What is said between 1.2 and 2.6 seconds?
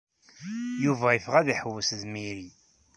ad iḥewwes d Marry.